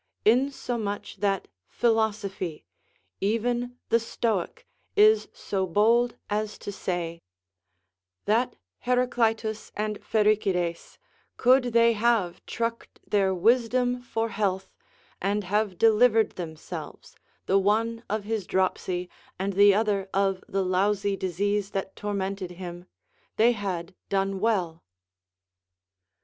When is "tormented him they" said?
21.95-23.51